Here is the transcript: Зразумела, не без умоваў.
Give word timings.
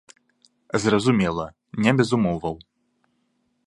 Зразумела, 0.85 1.47
не 1.87 1.91
без 2.01 2.09
умоваў. 2.19 2.55